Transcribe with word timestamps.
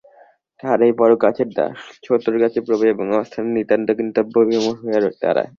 তাহারাই 0.59 0.93
বড়োর 0.99 1.19
কাছে 1.19 1.43
দাস, 1.57 1.75
ছোটোর 2.03 2.35
কাছে 2.39 2.59
প্রভু 2.67 2.83
এবং 2.93 3.05
অস্থানে 3.21 3.49
নিতান্ত 3.57 3.87
কিংবর্তব্যবিমূঢ় 3.97 4.77
হইয়া 4.81 4.99
দাঁড়ায়। 5.23 5.49